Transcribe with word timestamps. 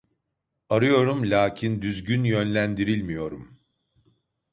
Arıyorum 0.69 1.21
lakin 1.31 1.81
düzgün 1.81 2.23
yönlendirilmiyorum 2.23 3.59